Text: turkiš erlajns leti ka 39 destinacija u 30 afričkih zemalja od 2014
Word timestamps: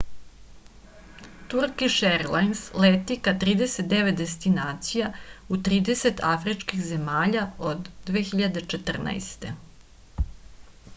turkiš 1.53 1.97
erlajns 2.11 2.63
leti 2.85 3.17
ka 3.27 3.33
39 3.45 4.17
destinacija 4.23 5.11
u 5.57 5.61
30 5.71 6.25
afričkih 6.33 6.83
zemalja 6.89 7.47
od 7.73 7.95
2014 8.11 9.51